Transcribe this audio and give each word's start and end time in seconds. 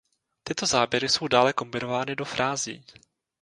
Tyto 0.43 0.65
záběry 0.65 1.09
jsou 1.09 1.27
dále 1.27 1.53
kombinovány 1.53 2.15
do 2.15 2.25
frází. 2.25 2.83